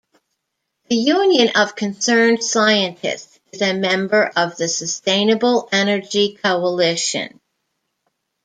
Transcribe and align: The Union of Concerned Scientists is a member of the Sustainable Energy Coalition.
The 0.89 0.95
Union 0.95 1.51
of 1.55 1.75
Concerned 1.75 2.43
Scientists 2.43 3.37
is 3.51 3.61
a 3.61 3.75
member 3.75 4.31
of 4.35 4.57
the 4.57 4.67
Sustainable 4.67 5.69
Energy 5.71 6.39
Coalition. 6.43 7.39